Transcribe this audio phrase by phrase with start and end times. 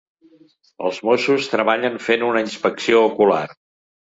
[0.87, 3.47] Els mossos treballen fent una inspecció ocular.